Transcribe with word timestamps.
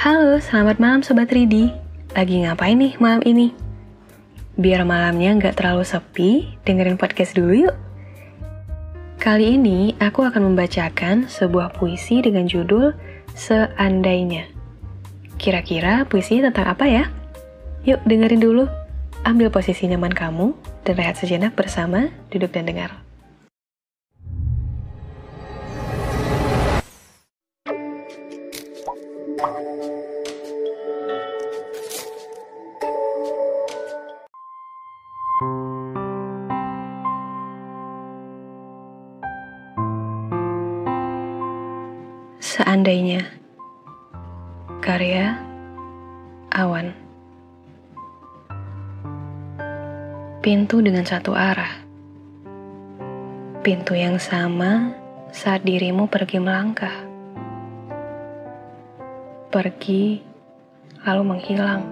Halo, 0.00 0.40
selamat 0.40 0.80
malam 0.80 1.04
Sobat 1.04 1.28
Ridi. 1.28 1.68
Lagi 2.16 2.40
ngapain 2.40 2.72
nih 2.72 2.96
malam 2.96 3.20
ini? 3.20 3.52
Biar 4.56 4.88
malamnya 4.88 5.36
nggak 5.36 5.60
terlalu 5.60 5.84
sepi, 5.84 6.56
dengerin 6.64 6.96
podcast 6.96 7.36
dulu 7.36 7.68
yuk. 7.68 7.76
Kali 9.20 9.60
ini 9.60 9.92
aku 10.00 10.24
akan 10.24 10.48
membacakan 10.48 11.28
sebuah 11.28 11.76
puisi 11.76 12.24
dengan 12.24 12.48
judul 12.48 12.96
Seandainya. 13.36 14.48
Kira-kira 15.36 16.08
puisi 16.08 16.40
tentang 16.40 16.72
apa 16.72 16.88
ya? 16.88 17.04
Yuk 17.84 18.00
dengerin 18.08 18.40
dulu. 18.40 18.64
Ambil 19.28 19.52
posisi 19.52 19.84
nyaman 19.84 20.16
kamu 20.16 20.56
dan 20.80 20.96
rehat 20.96 21.20
sejenak 21.20 21.52
bersama 21.52 22.08
duduk 22.32 22.56
dan 22.56 22.64
dengar. 22.64 23.04
Seandainya 42.40 43.22
Karya 44.82 45.38
Awan 46.50 46.90
Pintu 50.42 50.82
dengan 50.82 51.06
satu 51.06 51.38
arah 51.38 51.86
Pintu 53.62 53.94
yang 53.94 54.18
sama 54.18 54.90
saat 55.30 55.62
dirimu 55.62 56.10
pergi 56.10 56.42
melangkah 56.42 57.09
Pergi 59.50 60.22
lalu 61.02 61.22
menghilang 61.26 61.82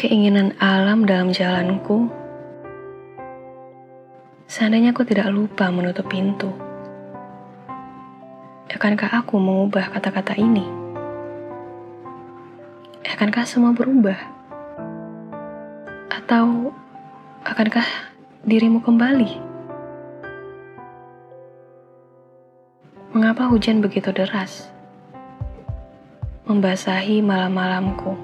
Keinginan 0.00 0.56
alam 0.56 1.04
dalam 1.04 1.36
jalanku 1.36 2.08
Seandainya 4.48 4.96
aku 4.96 5.04
tidak 5.04 5.28
lupa 5.28 5.68
menutup 5.68 6.08
pintu 6.08 6.48
Akankah 8.72 9.24
aku 9.24 9.40
mengubah 9.40 9.88
kata-kata 9.88 10.36
ini? 10.36 10.64
Akankah 13.08 13.48
semua 13.48 13.72
berubah? 13.72 14.20
Atau 16.12 16.76
akankah 17.40 17.88
dirimu 18.44 18.84
kembali? 18.84 19.32
Mengapa 23.16 23.48
hujan 23.48 23.80
begitu 23.80 24.12
deras? 24.12 24.75
Membasahi 26.46 27.26
malam-malamku. 27.26 28.14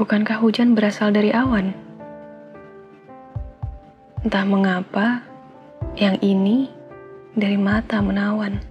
Bukankah 0.00 0.40
hujan 0.40 0.72
berasal 0.72 1.12
dari 1.12 1.28
awan? 1.28 1.76
Entah 4.24 4.48
mengapa, 4.48 5.28
yang 5.92 6.16
ini 6.24 6.72
dari 7.36 7.60
mata 7.60 8.00
menawan. 8.00 8.64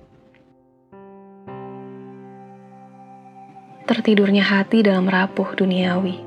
Tertidurnya 3.86 4.42
hati 4.42 4.82
dalam 4.82 5.06
rapuh 5.06 5.54
duniawi. 5.54 6.18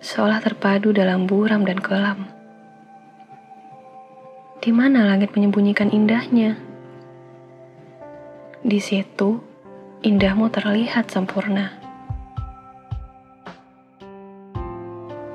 Seolah 0.00 0.40
terpadu 0.40 0.96
dalam 0.96 1.28
buram 1.28 1.60
dan 1.68 1.76
kelam. 1.76 2.24
Di 4.64 4.72
mana 4.72 5.12
langit 5.12 5.36
menyembunyikan 5.36 5.92
indahnya? 5.92 6.72
Di 8.64 8.80
situ, 8.80 9.44
indahmu 10.00 10.48
terlihat 10.48 11.12
sempurna. 11.12 11.76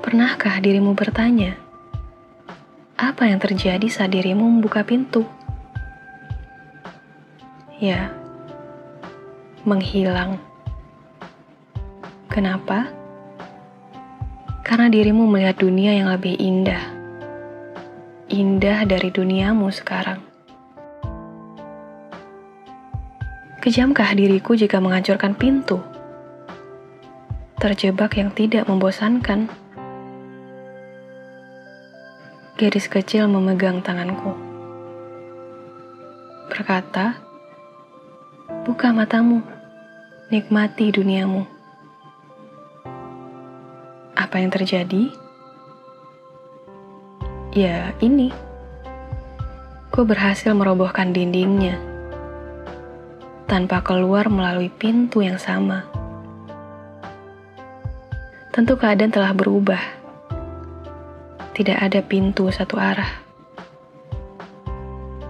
Pernahkah 0.02 0.58
dirimu 0.58 0.98
bertanya, 0.98 1.54
apa 2.98 3.30
yang 3.30 3.38
terjadi 3.38 3.86
saat 3.86 4.18
dirimu 4.18 4.50
membuka 4.50 4.82
pintu? 4.82 5.22
Ya, 7.78 8.10
menghilang. 9.62 10.42
Kenapa? 12.26 12.90
Karena 14.66 14.90
dirimu 14.90 15.30
melihat 15.30 15.54
dunia 15.54 15.94
yang 15.94 16.10
lebih 16.10 16.34
indah. 16.34 16.82
Indah 18.26 18.82
dari 18.90 19.14
duniamu 19.14 19.70
sekarang. 19.70 20.29
Kejamkah 23.60 24.16
diriku 24.16 24.56
jika 24.56 24.80
menghancurkan 24.80 25.36
pintu? 25.36 25.84
Terjebak 27.60 28.16
yang 28.16 28.32
tidak 28.32 28.64
membosankan 28.64 29.52
Gadis 32.56 32.88
kecil 32.88 33.28
memegang 33.28 33.84
tanganku. 33.84 34.32
Berkata, 36.48 37.20
Buka 38.64 38.96
matamu, 38.96 39.44
nikmati 40.32 40.88
duniamu. 40.88 41.44
Apa 44.16 44.40
yang 44.40 44.48
terjadi? 44.48 45.12
Ya, 47.52 47.92
ini. 48.00 48.32
Ku 49.92 50.08
berhasil 50.08 50.56
merobohkan 50.56 51.12
dindingnya 51.12 51.89
tanpa 53.50 53.82
keluar 53.82 54.30
melalui 54.30 54.70
pintu 54.70 55.26
yang 55.26 55.42
sama. 55.42 55.82
Tentu 58.54 58.78
keadaan 58.78 59.10
telah 59.10 59.34
berubah 59.34 60.00
tidak 61.60 61.76
ada 61.76 62.00
pintu 62.00 62.48
satu 62.48 62.80
arah. 62.80 63.20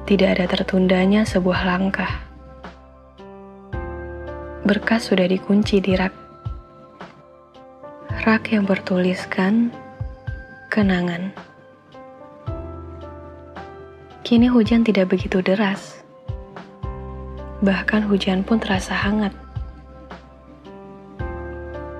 Tidak 0.06 0.28
ada 0.30 0.46
tertundanya 0.46 1.26
sebuah 1.26 1.66
langkah. 1.66 2.22
Berkas 4.62 5.10
sudah 5.10 5.26
dikunci 5.26 5.82
di 5.82 5.98
rak. 5.98 6.14
Rak 8.22 8.52
yang 8.54 8.62
bertuliskan 8.62 9.74
kenangan. 10.70 11.34
Kini 14.22 14.46
hujan 14.46 14.86
tidak 14.86 15.10
begitu 15.10 15.42
deras. 15.42 16.04
Bahkan 17.60 18.08
hujan 18.08 18.40
pun 18.40 18.56
terasa 18.56 18.96
hangat. 18.96 19.36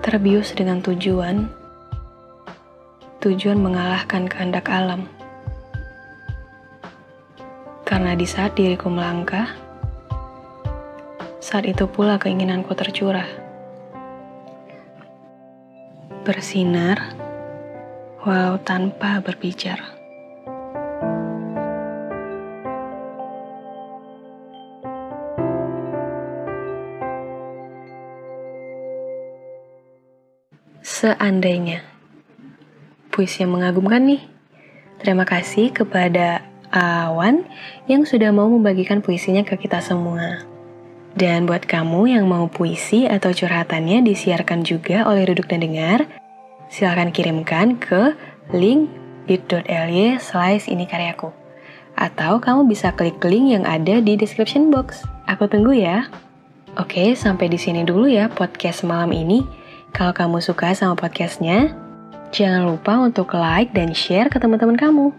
Terbius 0.01 0.57
dengan 0.57 0.81
tujuan 0.81 1.61
tujuan 3.21 3.61
mengalahkan 3.61 4.25
kehendak 4.25 4.73
alam. 4.73 5.05
Karena 7.85 8.17
di 8.17 8.25
saat 8.25 8.57
diriku 8.57 8.89
melangkah, 8.89 9.53
saat 11.45 11.69
itu 11.69 11.85
pula 11.85 12.17
keinginanku 12.17 12.73
tercurah. 12.73 13.29
Bersinar, 16.25 17.13
walau 18.25 18.57
tanpa 18.65 19.21
berbicara. 19.21 20.00
Seandainya 31.01 31.81
puisi 33.09 33.41
yang 33.41 33.57
mengagumkan 33.57 34.05
nih. 34.05 34.21
Terima 35.01 35.25
kasih 35.25 35.73
kepada 35.73 36.45
Awan 36.69 37.49
yang 37.89 38.05
sudah 38.05 38.29
mau 38.37 38.53
membagikan 38.53 39.01
puisinya 39.01 39.41
ke 39.41 39.57
kita 39.57 39.81
semua. 39.81 40.45
Dan 41.17 41.49
buat 41.49 41.65
kamu 41.65 42.13
yang 42.13 42.29
mau 42.29 42.53
puisi 42.53 43.09
atau 43.09 43.33
curhatannya 43.33 44.05
disiarkan 44.05 44.61
juga 44.61 45.09
oleh 45.09 45.25
Duduk 45.25 45.49
dan 45.49 45.65
Dengar, 45.65 46.05
silahkan 46.69 47.09
kirimkan 47.09 47.81
ke 47.81 48.13
link 48.53 48.93
bit.ly 49.25 50.21
slice 50.21 50.69
ini 50.69 50.85
karyaku. 50.85 51.33
Atau 51.97 52.45
kamu 52.45 52.69
bisa 52.69 52.93
klik 52.93 53.25
link 53.25 53.57
yang 53.57 53.65
ada 53.65 54.05
di 54.05 54.21
description 54.21 54.69
box. 54.69 55.01
Aku 55.25 55.49
tunggu 55.49 55.81
ya. 55.81 56.13
Oke, 56.77 57.17
sampai 57.17 57.49
di 57.49 57.57
sini 57.57 57.89
dulu 57.89 58.05
ya 58.05 58.29
podcast 58.29 58.85
malam 58.85 59.17
ini. 59.17 59.60
Kalau 59.91 60.15
kamu 60.17 60.39
suka 60.41 60.73
sama 60.73 60.97
podcastnya, 60.97 61.75
Jangan 62.31 62.63
lupa 62.63 62.95
untuk 63.03 63.35
like 63.35 63.75
dan 63.75 63.91
share 63.91 64.31
ke 64.31 64.39
teman-teman 64.39 64.79
kamu. 64.79 65.11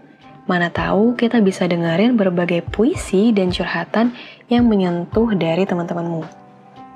Mana 0.48 0.72
tahu 0.72 1.12
kita 1.14 1.44
bisa 1.44 1.68
dengerin 1.68 2.16
berbagai 2.16 2.64
puisi 2.72 3.30
dan 3.36 3.52
curhatan 3.52 4.16
yang 4.48 4.64
menyentuh 4.66 5.28
dari 5.36 5.68
teman-temanmu. 5.68 6.24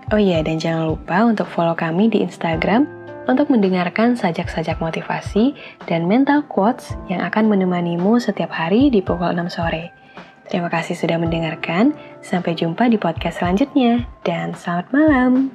Oh 0.09 0.21
iya, 0.21 0.41
dan 0.41 0.57
jangan 0.57 0.89
lupa 0.89 1.29
untuk 1.29 1.45
follow 1.53 1.77
kami 1.77 2.09
di 2.09 2.25
Instagram 2.25 2.89
untuk 3.29 3.53
mendengarkan 3.53 4.17
sajak-sajak 4.17 4.81
motivasi 4.81 5.53
dan 5.85 6.09
mental 6.09 6.47
quotes 6.49 6.97
yang 7.13 7.21
akan 7.21 7.53
menemanimu 7.53 8.17
setiap 8.17 8.51
hari 8.51 8.89
di 8.89 9.05
pukul 9.05 9.37
6 9.37 9.53
sore. 9.53 9.93
Terima 10.47 10.71
kasih 10.71 10.97
sudah 10.97 11.19
mendengarkan. 11.21 11.93
Sampai 12.23 12.57
jumpa 12.57 12.87
di 12.89 12.97
podcast 12.97 13.43
selanjutnya, 13.43 14.07
dan 14.23 14.55
selamat 14.55 14.87
malam. 14.95 15.51